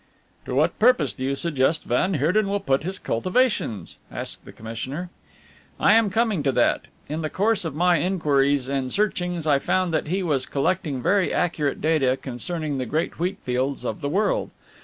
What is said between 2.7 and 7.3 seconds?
his cultivations?" asked the commissioner. "I am coming to that. In the